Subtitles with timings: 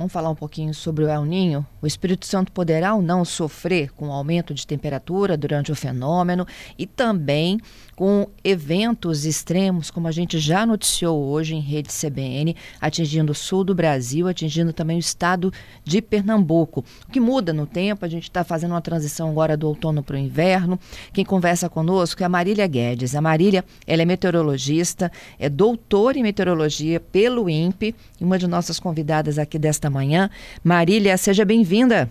[0.00, 1.66] Vamos falar um pouquinho sobre o El Ninho.
[1.82, 6.46] O Espírito Santo poderá ou não sofrer com o aumento de temperatura durante o fenômeno
[6.78, 7.60] e também
[7.94, 13.62] com eventos extremos, como a gente já noticiou hoje em rede CBN, atingindo o sul
[13.62, 15.52] do Brasil, atingindo também o estado
[15.84, 16.82] de Pernambuco.
[17.06, 20.16] O que muda no tempo, a gente está fazendo uma transição agora do outono para
[20.16, 20.80] o inverno.
[21.12, 23.14] Quem conversa conosco é a Marília Guedes.
[23.14, 28.80] A Marília, ela é meteorologista, é doutora em meteorologia pelo INPE e uma de nossas
[28.80, 30.30] convidadas aqui desta manhã.
[30.64, 32.10] Marília, seja bem-vinda.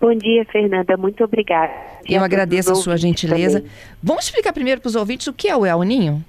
[0.00, 0.96] Bom dia, Fernanda.
[0.96, 1.72] Muito obrigada.
[2.08, 3.60] Eu agradeço a sua gentileza.
[3.60, 3.74] Também.
[4.02, 6.24] Vamos explicar primeiro para os ouvintes o que é o El Ninho?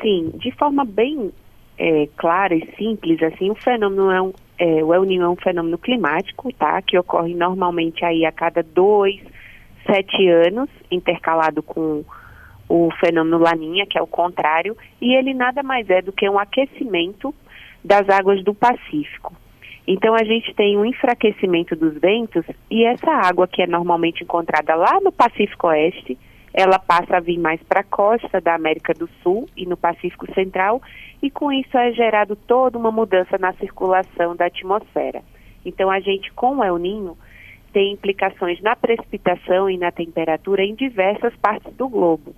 [0.00, 1.32] Sim, de forma bem
[1.76, 5.36] é, clara e simples, assim, o fenômeno é um, é, o El Ninho é um
[5.36, 6.80] fenômeno climático, tá?
[6.80, 9.20] Que ocorre normalmente aí a cada dois,
[9.84, 12.04] sete anos, intercalado com
[12.68, 16.38] o fenômeno Laninha, que é o contrário, e ele nada mais é do que um
[16.38, 17.34] aquecimento
[17.84, 19.32] das águas do Pacífico.
[19.86, 24.74] Então a gente tem um enfraquecimento dos ventos e essa água que é normalmente encontrada
[24.74, 26.18] lá no Pacífico Oeste,
[26.54, 30.32] ela passa a vir mais para a costa da América do Sul e no Pacífico
[30.32, 30.80] Central
[31.22, 35.22] e com isso é gerado toda uma mudança na circulação da atmosfera.
[35.64, 37.18] Então a gente com o El Ninho
[37.72, 42.34] tem implicações na precipitação e na temperatura em diversas partes do globo.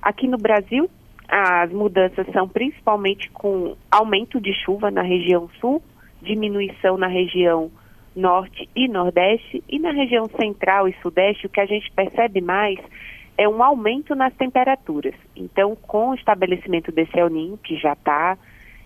[0.00, 0.88] Aqui no Brasil,
[1.28, 5.82] as mudanças são principalmente com aumento de chuva na região sul
[6.24, 7.70] diminuição na região
[8.16, 12.78] norte e nordeste e na região central e sudeste o que a gente percebe mais
[13.36, 15.14] é um aumento nas temperaturas.
[15.34, 18.38] Então, com o estabelecimento desse El Ninho, que já está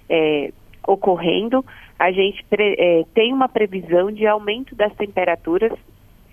[0.08, 0.50] é,
[0.86, 1.62] ocorrendo,
[1.98, 5.72] a gente é, tem uma previsão de aumento das temperaturas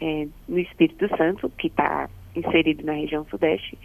[0.02, 3.78] é, no Espírito Santo, que está inserido na região sudeste,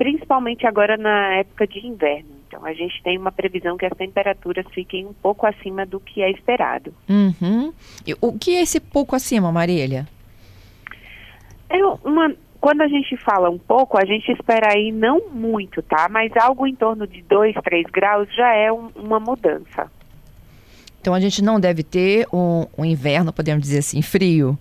[0.00, 2.30] principalmente agora na época de inverno.
[2.48, 6.22] Então, a gente tem uma previsão que as temperaturas fiquem um pouco acima do que
[6.22, 6.94] é esperado.
[7.06, 7.70] Uhum.
[8.18, 10.08] O que é esse pouco acima, Marília?
[11.68, 16.08] É uma, quando a gente fala um pouco, a gente espera aí não muito, tá?
[16.10, 19.92] Mas algo em torno de 2, 3 graus já é um, uma mudança.
[20.98, 24.58] Então a gente não deve ter um, um inverno, podemos dizer assim, frio.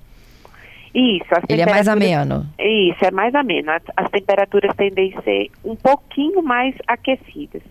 [0.94, 1.30] Isso.
[1.48, 2.46] Ele é mais ameno.
[2.60, 3.72] Isso, é mais ameno.
[3.72, 7.62] As, as temperaturas tendem a ser um pouquinho mais aquecidas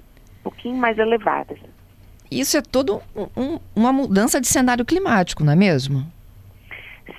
[0.49, 1.59] pouquinho mais elevadas.
[2.31, 3.03] Isso é todo
[3.37, 6.07] um, uma mudança de cenário climático, não é mesmo?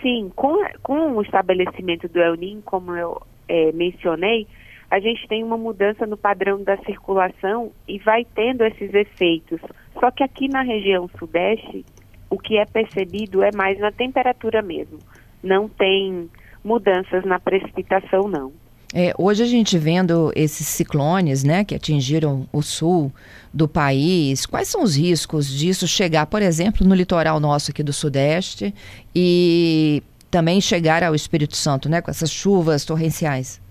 [0.01, 4.47] Sim, com, com o estabelecimento do El Niño, como eu é, mencionei,
[4.89, 9.59] a gente tem uma mudança no padrão da circulação e vai tendo esses efeitos.
[9.99, 11.85] Só que aqui na região sudeste,
[12.29, 14.99] o que é percebido é mais na temperatura mesmo.
[15.41, 16.29] Não tem
[16.63, 18.51] mudanças na precipitação, não.
[18.93, 23.11] É, hoje a gente vendo esses ciclones, né, que atingiram o sul
[23.53, 27.93] do país, quais são os riscos disso chegar, por exemplo, no litoral nosso aqui do
[27.93, 28.73] sudeste
[29.15, 30.01] e
[30.31, 33.61] também chegar ao Espírito Santo, né, com essas chuvas torrenciais?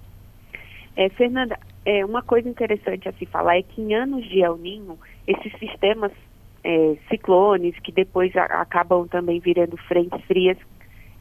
[0.96, 4.56] É, Fernanda, é, uma coisa interessante a se falar é que em anos de El
[4.56, 4.96] Ninho,
[5.26, 6.12] esses sistemas
[6.62, 10.56] é, ciclones, que depois a, acabam também virando frentes frias,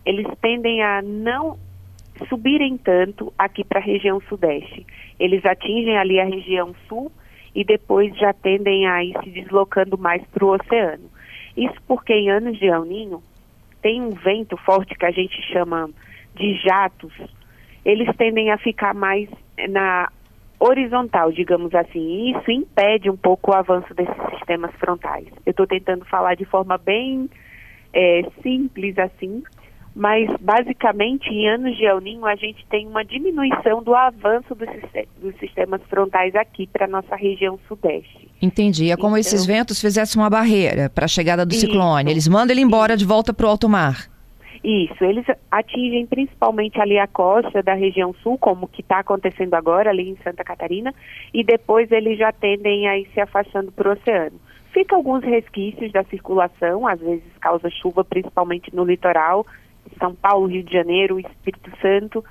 [0.07, 1.59] eles tendem a não
[2.29, 4.87] subirem tanto aqui para a região sudeste.
[5.19, 7.11] Eles atingem ali a região sul
[7.53, 11.09] e depois já tendem a ir se deslocando mais para o oceano.
[11.57, 13.21] Isso porque em anos de El Ninho
[13.81, 15.89] tem um vento forte que a gente chama
[16.35, 17.13] de jatos.
[17.83, 19.29] Eles tendem a ficar mais
[19.69, 20.09] na
[20.57, 25.27] horizontal, digamos assim, e isso impede um pouco o avanço desses sistemas frontais.
[25.45, 27.29] Eu estou tentando falar de forma bem
[27.93, 29.43] é, simples assim,
[29.97, 34.69] mas basicamente em anos de El Ninho a gente tem uma diminuição do avanço dos,
[35.19, 38.29] dos sistemas frontais aqui para nossa região sudeste.
[38.39, 38.91] Entendi.
[38.91, 42.11] É como então, esses ventos fizessem uma barreira para a chegada do isso, ciclone.
[42.11, 42.99] Eles mandam ele embora isso.
[42.99, 44.07] de volta para o alto mar.
[44.63, 49.89] Isso, eles atingem principalmente ali a costa da região sul, como que está acontecendo agora
[49.89, 50.93] ali em Santa Catarina,
[51.33, 54.39] e depois eles já tendem a ir se afastando para o oceano.
[54.71, 59.45] Fica alguns resquícios da circulação, às vezes causa chuva, principalmente no litoral,
[59.97, 62.23] são Paulo, Rio de Janeiro, Espírito Santo,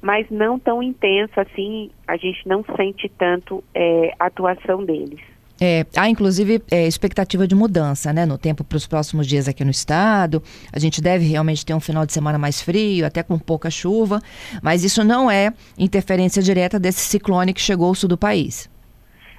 [0.00, 5.20] mas não tão intenso assim, a gente não sente tanto é, a atuação deles.
[5.60, 9.64] É, há inclusive é, expectativa de mudança né, no tempo para os próximos dias aqui
[9.64, 10.42] no estado.
[10.72, 14.20] A gente deve realmente ter um final de semana mais frio, até com pouca chuva,
[14.62, 18.68] mas isso não é interferência direta desse ciclone que chegou ao sul do país.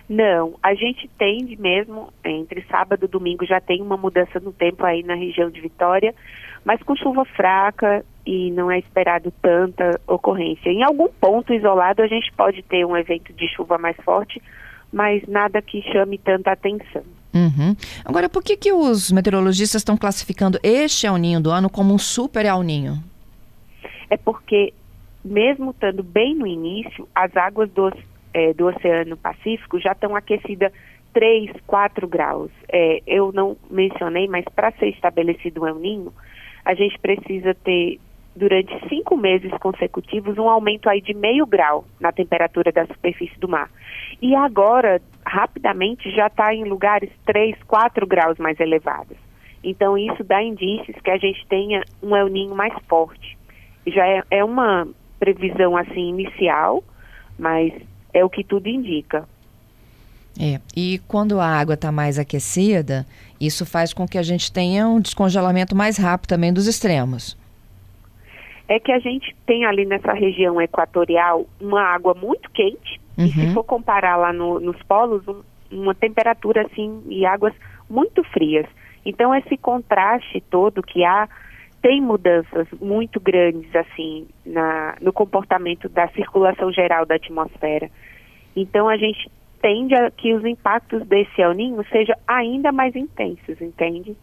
[0.08, 4.86] Não, a gente tende mesmo, entre sábado e domingo já tem uma mudança no tempo
[4.86, 6.14] aí na região de Vitória,
[6.66, 10.70] mas com chuva fraca e não é esperado tanta ocorrência.
[10.70, 14.42] Em algum ponto isolado a gente pode ter um evento de chuva mais forte,
[14.92, 17.04] mas nada que chame tanta atenção.
[17.34, 17.76] Uhum.
[18.04, 21.98] Agora, por que, que os meteorologistas estão classificando este El Ninho do ano como um
[21.98, 22.98] super El Ninho?
[24.10, 24.74] É porque,
[25.24, 27.92] mesmo estando bem no início, as águas do
[28.34, 30.72] é, do Oceano Pacífico já estão aquecidas
[31.14, 32.52] 3, 4 graus.
[32.70, 36.14] É, eu não mencionei, mas para ser estabelecido um El Ninho,
[36.66, 38.00] a gente precisa ter,
[38.36, 43.48] durante cinco meses consecutivos, um aumento aí de meio grau na temperatura da superfície do
[43.48, 43.70] mar.
[44.22, 49.16] E agora, rapidamente, já está em lugares 3, 4 graus mais elevados.
[49.64, 53.38] Então, isso dá indícios que a gente tenha um El Ninho mais forte.
[53.86, 54.88] Já é, é uma
[55.20, 56.84] previsão, assim, inicial,
[57.38, 57.74] mas
[58.14, 59.28] é o que tudo indica.
[60.40, 63.06] É, e quando a água está mais aquecida,
[63.40, 67.38] isso faz com que a gente tenha um descongelamento mais rápido também dos extremos.
[68.68, 73.26] É que a gente tem ali nessa região equatorial uma água muito quente, uhum.
[73.26, 73.54] e se uhum.
[73.54, 75.42] for comparar lá no, nos polos, um,
[75.72, 77.54] uma temperatura assim e águas
[77.90, 78.66] muito frias.
[79.06, 81.30] Então esse contraste todo que há
[81.82, 87.92] tem mudanças muito grandes assim na, no comportamento da circulação geral da atmosfera.
[88.56, 89.30] Então a gente
[89.66, 94.16] tende a que os impactos desse El Ninho sejam ainda mais intensos, entende?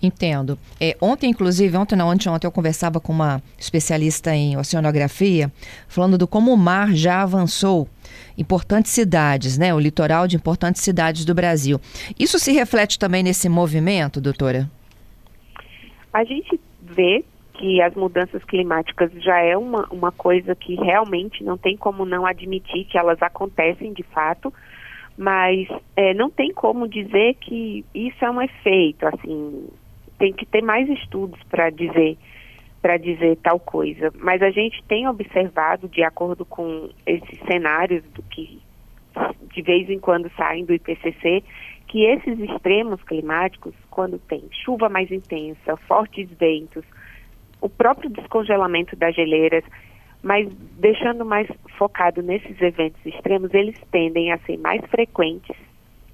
[0.00, 0.56] Entendo.
[0.80, 5.50] É, ontem, inclusive, ontem não, ontem, ontem eu conversava com uma especialista em oceanografia,
[5.88, 7.88] falando do como o mar já avançou
[8.38, 9.74] importantes cidades, né?
[9.74, 11.80] O litoral de importantes cidades do Brasil.
[12.16, 14.70] Isso se reflete também nesse movimento, doutora?
[16.12, 17.24] A gente vê
[17.58, 22.26] que as mudanças climáticas já é uma, uma coisa que realmente não tem como não
[22.26, 24.52] admitir que elas acontecem de fato,
[25.16, 25.66] mas
[25.96, 29.68] é, não tem como dizer que isso é um efeito, assim,
[30.18, 32.16] tem que ter mais estudos para dizer
[32.82, 34.12] para dizer tal coisa.
[34.16, 38.60] Mas a gente tem observado, de acordo com esses cenários do que
[39.52, 41.42] de vez em quando saem do IPCC,
[41.88, 46.84] que esses extremos climáticos, quando tem chuva mais intensa, fortes ventos,
[47.60, 49.64] o próprio descongelamento das geleiras,
[50.22, 50.48] mas
[50.78, 51.48] deixando mais
[51.78, 55.56] focado nesses eventos extremos, eles tendem a ser mais frequentes.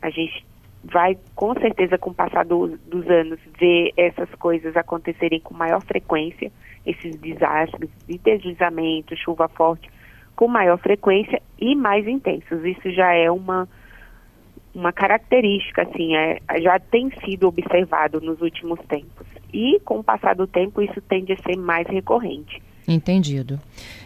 [0.00, 0.44] A gente
[0.84, 5.80] vai, com certeza, com o passar do, dos anos, ver essas coisas acontecerem com maior
[5.82, 6.50] frequência,
[6.84, 9.88] esses desastres de deslizamento, chuva forte,
[10.34, 12.64] com maior frequência e mais intensos.
[12.64, 13.68] Isso já é uma
[14.74, 19.26] uma característica, assim, é, já tem sido observado nos últimos tempos.
[19.52, 22.62] E com o passar do tempo, isso tende a ser mais recorrente.
[22.86, 23.60] Entendido.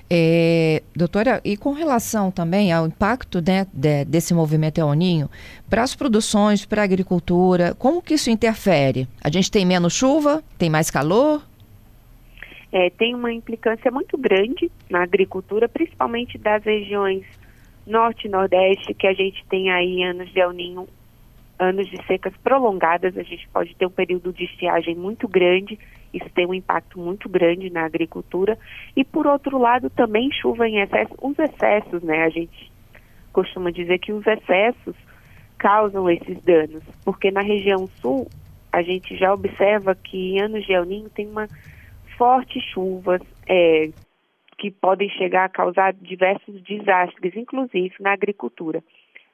[0.08, 5.28] É, doutora, e com relação também ao impacto né, de, desse movimento eoninho
[5.68, 9.08] para as produções, para a agricultura, como que isso interfere?
[9.22, 11.42] A gente tem menos chuva, tem mais calor?
[12.70, 17.24] É, tem uma implicância muito grande na agricultura, principalmente das regiões
[17.86, 20.88] norte e nordeste, que a gente tem aí anos de El Ninho,
[21.58, 25.78] anos de secas prolongadas, a gente pode ter um período de estiagem muito grande,
[26.12, 28.58] isso tem um impacto muito grande na agricultura.
[28.94, 32.24] E por outro lado, também chuva em excesso, os excessos, né?
[32.24, 32.70] A gente
[33.32, 34.94] costuma dizer que os excessos
[35.58, 38.28] causam esses danos, porque na região sul
[38.72, 41.48] a gente já observa que em anos de El Ninho tem uma
[42.16, 43.90] forte chuvas, é,
[44.58, 48.82] que podem chegar a causar diversos desastres, inclusive na agricultura.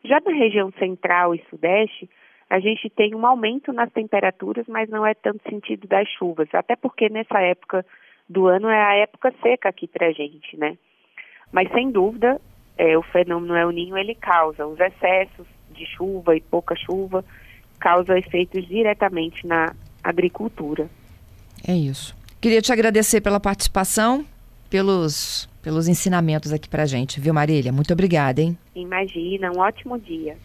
[0.05, 2.09] Já na região central e sudeste,
[2.51, 6.77] a gente tem um aumento nas temperaturas, mas não é tanto sentido das chuvas, até
[6.77, 7.85] porque nessa época
[8.29, 10.77] do ano é a época seca aqui para a gente, né?
[11.51, 12.41] Mas sem dúvida,
[12.77, 17.25] é, o fenômeno El Ninho ele causa os excessos de chuva e pouca chuva,
[17.79, 20.89] causa efeitos diretamente na agricultura.
[21.67, 22.17] É isso.
[22.41, 24.25] Queria te agradecer pela participação
[24.69, 27.73] pelos, pelos ensinamentos aqui pra gente, viu, Marília?
[27.73, 28.59] Muito obrigada, hein?
[28.75, 30.37] Imagina, um ótimo dia.